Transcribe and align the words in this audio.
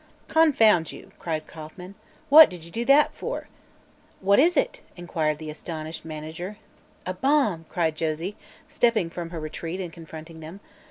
"Confound 0.29 0.91
you!" 0.91 1.11
cried 1.19 1.45
Kauffman. 1.45 1.93
"What 2.29 2.49
did 2.49 2.65
you 2.65 2.71
do 2.71 2.83
that 2.85 3.13
for?" 3.13 3.47
"What 4.19 4.39
is 4.39 4.57
it?" 4.57 4.81
inquired 4.97 5.37
the 5.37 5.51
astonished 5.51 6.05
manager. 6.05 6.57
"A 7.05 7.13
bomb!" 7.13 7.65
cried 7.69 7.95
Josie, 7.95 8.35
stepping 8.67 9.11
from 9.11 9.29
her 9.29 9.39
retreat 9.39 9.79
and 9.79 9.93
confronting 9.93 10.39
them. 10.39 10.59